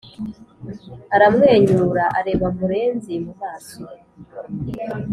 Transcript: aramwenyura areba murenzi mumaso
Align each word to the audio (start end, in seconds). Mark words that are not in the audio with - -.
aramwenyura 1.15 2.03
areba 2.19 2.47
murenzi 2.57 3.13
mumaso 3.25 3.83